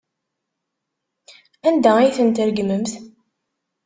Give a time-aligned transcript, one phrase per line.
[1.67, 2.91] Anda ay tent-tregmemt?